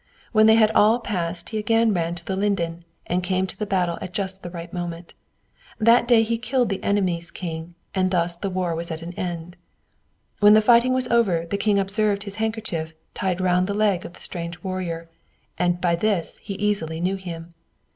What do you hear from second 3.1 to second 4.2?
came to the battle